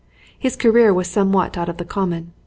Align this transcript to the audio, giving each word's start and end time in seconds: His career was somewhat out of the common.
His 0.39 0.55
career 0.55 0.95
was 0.95 1.07
somewhat 1.07 1.59
out 1.59 1.69
of 1.69 1.77
the 1.77 1.85
common. 1.85 2.33